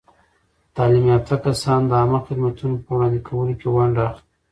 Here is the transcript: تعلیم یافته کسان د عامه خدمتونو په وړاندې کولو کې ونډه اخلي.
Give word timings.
تعلیم 0.75 1.05
یافته 1.11 1.35
کسان 1.45 1.81
د 1.87 1.91
عامه 1.99 2.19
خدمتونو 2.27 2.75
په 2.85 2.89
وړاندې 2.95 3.19
کولو 3.27 3.53
کې 3.59 3.67
ونډه 3.75 4.01
اخلي. 4.09 4.21